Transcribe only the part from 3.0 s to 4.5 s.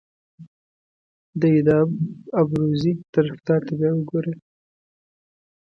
طرفدار ته بیا وګوره.